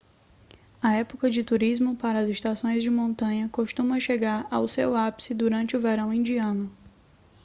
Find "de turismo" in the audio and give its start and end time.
1.29-1.95